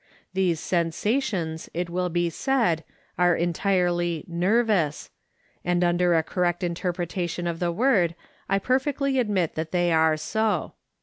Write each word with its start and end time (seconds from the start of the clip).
These 0.33 0.59
sensations, 0.59 1.69
it 1.75 1.87
will 1.87 2.09
be 2.09 2.31
said, 2.31 2.83
are 3.19 3.35
entirely 3.35 4.25
"nervous," 4.27 5.11
and 5.63 5.83
under 5.83 6.15
a 6.15 6.23
correct 6.23 6.63
interpretation 6.63 7.45
of 7.45 7.59
the 7.59 7.71
word 7.71 8.15
I 8.49 8.57
perfectly 8.57 9.19
admit 9.19 9.53
that 9.53 9.71
they 9.71 9.91
are 9.91 10.17
so. 10.17 10.73